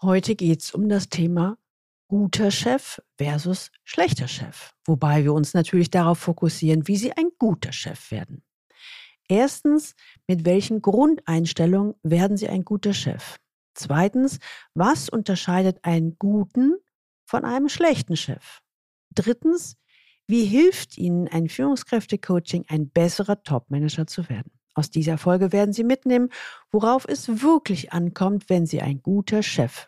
[0.00, 1.58] Heute geht es um das Thema
[2.06, 7.72] guter Chef versus schlechter Chef, wobei wir uns natürlich darauf fokussieren, wie Sie ein guter
[7.72, 8.44] Chef werden.
[9.28, 9.96] Erstens,
[10.28, 13.38] mit welchen Grundeinstellungen werden Sie ein guter Chef?
[13.74, 14.38] Zweitens,
[14.72, 16.76] was unterscheidet einen guten
[17.26, 18.60] von einem schlechten Chef?
[19.10, 19.76] Drittens,
[20.28, 24.52] wie hilft Ihnen ein Führungskräftecoaching, ein besserer Topmanager zu werden?
[24.74, 26.28] Aus dieser Folge werden Sie mitnehmen,
[26.70, 29.87] worauf es wirklich ankommt, wenn Sie ein guter Chef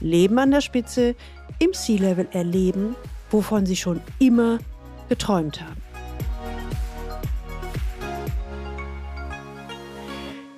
[0.00, 1.14] Leben an der Spitze,
[1.58, 2.94] im Sea-Level erleben,
[3.30, 4.58] wovon sie schon immer
[5.08, 5.82] geträumt haben.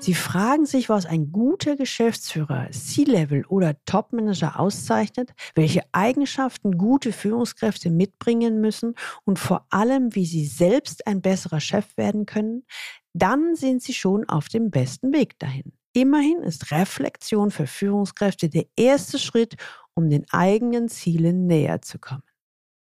[0.02, 7.90] Sie fragen sich, was ein guter Geschäftsführer, C-Level oder Topmanager auszeichnet, welche Eigenschaften gute Führungskräfte
[7.90, 8.94] mitbringen müssen
[9.26, 12.64] und vor allem, wie sie selbst ein besserer Chef werden können,
[13.12, 15.72] dann sind Sie schon auf dem besten Weg dahin.
[15.92, 19.56] Immerhin ist Reflexion für Führungskräfte der erste Schritt,
[19.94, 22.22] um den eigenen Zielen näher zu kommen.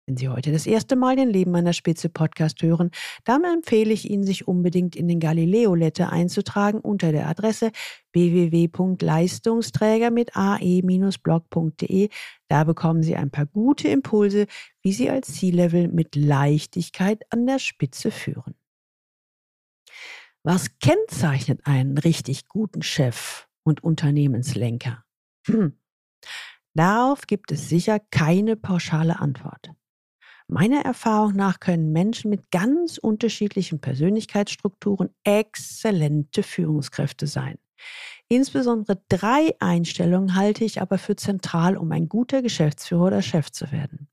[0.08, 2.91] Wenn Sie heute das erste Mal den Leben der Spitze Podcast hören,
[3.23, 7.71] dann empfehle ich Ihnen, sich unbedingt in den Galileo Letter einzutragen unter der Adresse
[8.13, 12.09] www.leistungsträger mit ae-blog.de.
[12.49, 14.47] Da bekommen Sie ein paar gute Impulse,
[14.81, 18.55] wie Sie als C-Level mit Leichtigkeit an der Spitze führen.
[20.44, 25.03] Was kennzeichnet einen richtig guten Chef und Unternehmenslenker?
[25.45, 25.78] Hm.
[26.73, 29.72] Darauf gibt es sicher keine pauschale Antwort.
[30.48, 37.58] Meiner Erfahrung nach können Menschen mit ganz unterschiedlichen Persönlichkeitsstrukturen exzellente Führungskräfte sein.
[38.27, 43.71] Insbesondere drei Einstellungen halte ich aber für zentral, um ein guter Geschäftsführer oder Chef zu
[43.71, 44.10] werden.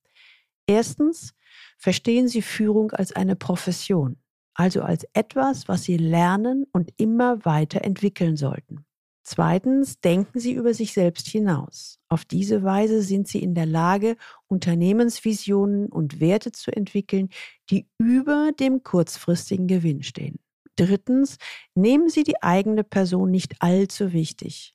[0.67, 1.35] Erstens,
[1.79, 4.19] verstehen Sie Führung als eine Profession
[4.59, 8.85] also als etwas, was Sie lernen und immer weiter entwickeln sollten.
[9.23, 12.01] Zweitens, denken Sie über sich selbst hinaus.
[12.09, 14.17] Auf diese Weise sind Sie in der Lage,
[14.49, 17.29] Unternehmensvisionen und Werte zu entwickeln,
[17.71, 20.41] die über dem kurzfristigen Gewinn stehen.
[20.77, 21.37] Drittens,
[21.75, 24.75] nehmen Sie die eigene Person nicht allzu wichtig.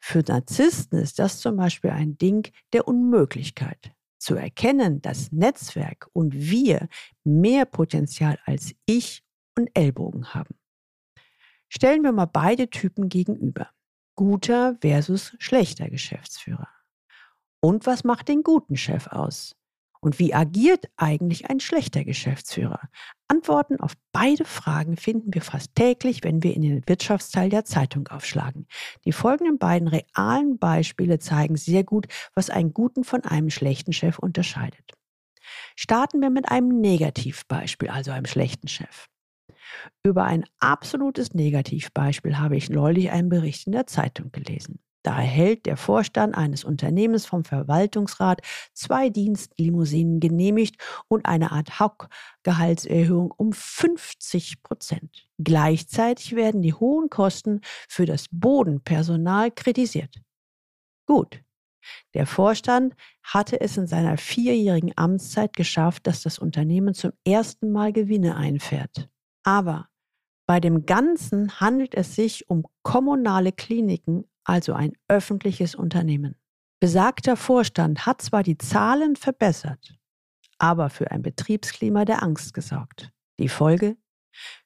[0.00, 6.34] Für Narzissten ist das zum Beispiel ein Ding der Unmöglichkeit zu erkennen, dass Netzwerk und
[6.34, 6.88] wir
[7.24, 9.24] mehr Potenzial als ich
[9.56, 10.54] und Ellbogen haben.
[11.68, 13.70] Stellen wir mal beide Typen gegenüber.
[14.16, 16.68] Guter versus schlechter Geschäftsführer.
[17.60, 19.56] Und was macht den guten Chef aus?
[20.02, 22.80] Und wie agiert eigentlich ein schlechter Geschäftsführer?
[23.28, 28.08] Antworten auf beide Fragen finden wir fast täglich, wenn wir in den Wirtschaftsteil der Zeitung
[28.08, 28.66] aufschlagen.
[29.04, 34.18] Die folgenden beiden realen Beispiele zeigen sehr gut, was einen guten von einem schlechten Chef
[34.18, 34.92] unterscheidet.
[35.76, 39.06] Starten wir mit einem Negativbeispiel, also einem schlechten Chef.
[40.02, 44.80] Über ein absolutes Negativbeispiel habe ich neulich einen Bericht in der Zeitung gelesen.
[45.02, 48.42] Da erhält der Vorstand eines Unternehmens vom Verwaltungsrat
[48.74, 50.76] zwei Dienstlimousinen genehmigt
[51.08, 55.28] und eine Ad-Hoc-Gehaltserhöhung um 50 Prozent.
[55.38, 60.20] Gleichzeitig werden die hohen Kosten für das Bodenpersonal kritisiert.
[61.06, 61.42] Gut.
[62.12, 67.92] Der Vorstand hatte es in seiner vierjährigen Amtszeit geschafft, dass das Unternehmen zum ersten Mal
[67.92, 69.08] Gewinne einfährt.
[69.44, 69.88] Aber
[70.46, 76.36] bei dem Ganzen handelt es sich um kommunale Kliniken also ein öffentliches Unternehmen.
[76.80, 79.94] Besagter Vorstand hat zwar die Zahlen verbessert,
[80.58, 83.12] aber für ein Betriebsklima der Angst gesorgt.
[83.38, 83.96] Die Folge?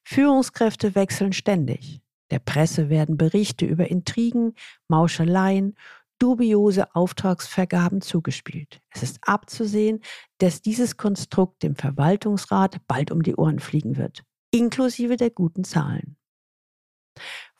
[0.03, 2.01] Führungskräfte wechseln ständig.
[2.31, 4.53] Der Presse werden Berichte über Intrigen,
[4.87, 5.75] Mauscheleien,
[6.17, 8.79] dubiose Auftragsvergaben zugespielt.
[8.89, 10.01] Es ist abzusehen,
[10.37, 16.17] dass dieses Konstrukt dem Verwaltungsrat bald um die Ohren fliegen wird, inklusive der guten Zahlen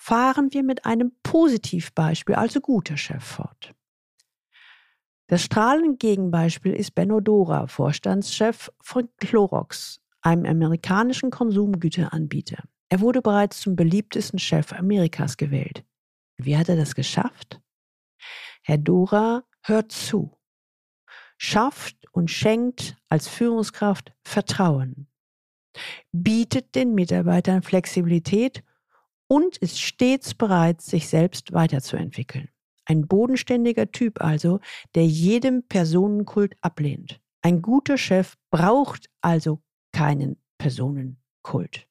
[0.06, 3.74] fahren wir mit einem Positivbeispiel, also guter Chef, fort.
[5.28, 12.66] Das strahlende Gegenbeispiel ist Benno Dora, Vorstandschef von Clorox, einem amerikanischen Konsumgüteranbieter.
[12.90, 15.84] Er wurde bereits zum beliebtesten Chef Amerikas gewählt.
[16.38, 17.60] Wie hat er das geschafft?
[18.62, 20.38] Herr Dora hört zu,
[21.40, 25.08] schafft und schenkt als Führungskraft Vertrauen,
[26.12, 28.64] bietet den Mitarbeitern Flexibilität
[29.28, 32.50] und ist stets bereit, sich selbst weiterzuentwickeln.
[32.86, 34.60] Ein bodenständiger Typ also,
[34.94, 37.20] der jedem Personenkult ablehnt.
[37.42, 39.62] Ein guter Chef braucht also
[39.92, 41.88] keinen Personenkult.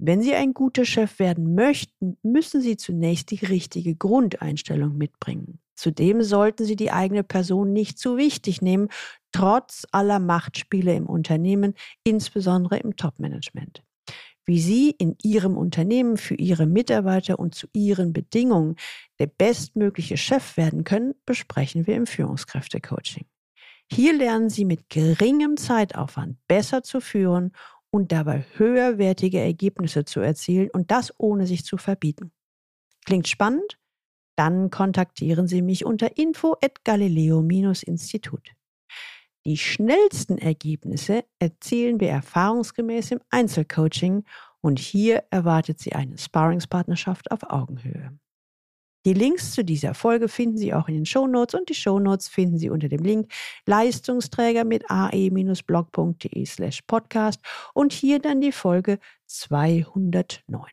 [0.00, 5.60] Wenn Sie ein guter Chef werden möchten, müssen Sie zunächst die richtige Grundeinstellung mitbringen.
[5.74, 8.88] Zudem sollten Sie die eigene Person nicht zu wichtig nehmen,
[9.32, 11.74] trotz aller Machtspiele im Unternehmen,
[12.04, 13.82] insbesondere im Topmanagement.
[14.48, 18.76] Wie Sie in Ihrem Unternehmen für Ihre Mitarbeiter und zu Ihren Bedingungen
[19.18, 23.26] der bestmögliche Chef werden können, besprechen wir im Führungskräftecoaching.
[23.92, 27.52] Hier lernen Sie mit geringem Zeitaufwand besser zu führen
[27.90, 32.32] und dabei höherwertige Ergebnisse zu erzielen und das ohne sich zu verbieten.
[33.04, 33.78] Klingt spannend?
[34.34, 38.52] Dann kontaktieren Sie mich unter info at galileo-institut.
[39.46, 44.24] Die schnellsten Ergebnisse erzielen wir erfahrungsgemäß im Einzelcoaching
[44.60, 48.18] und hier erwartet Sie eine Sparringspartnerschaft auf Augenhöhe.
[49.06, 52.58] Die Links zu dieser Folge finden Sie auch in den Shownotes und die Shownotes finden
[52.58, 53.32] Sie unter dem Link
[53.64, 57.40] Leistungsträger mit ae-blog.de slash podcast
[57.74, 60.66] und hier dann die Folge 209.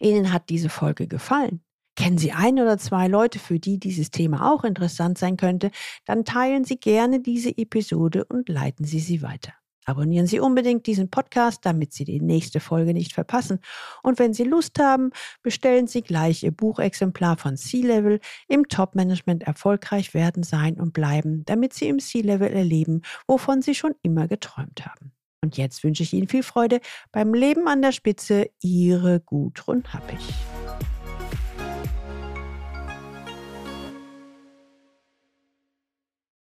[0.00, 1.62] Ihnen hat diese Folge gefallen?
[2.00, 5.70] Kennen Sie ein oder zwei Leute, für die dieses Thema auch interessant sein könnte?
[6.06, 9.52] Dann teilen Sie gerne diese Episode und leiten Sie sie weiter.
[9.84, 13.58] Abonnieren Sie unbedingt diesen Podcast, damit Sie die nächste Folge nicht verpassen.
[14.02, 15.10] Und wenn Sie Lust haben,
[15.42, 21.74] bestellen Sie gleich Ihr Buchexemplar von C-Level im Top-Management erfolgreich werden, sein und bleiben, damit
[21.74, 25.12] Sie im C-Level erleben, wovon Sie schon immer geträumt haben.
[25.42, 26.80] Und jetzt wünsche ich Ihnen viel Freude
[27.12, 28.48] beim Leben an der Spitze.
[28.62, 30.49] Ihre Gudrun Happich.